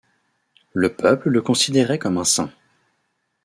Le 0.73 0.95
peuple 0.95 1.29
le 1.29 1.43
considérait 1.43 1.99
comme 1.99 2.17
un 2.17 2.23
saint. 2.23 2.49